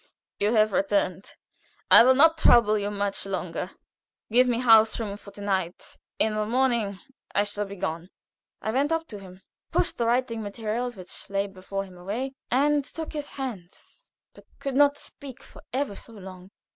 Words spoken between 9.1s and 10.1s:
him, pushed the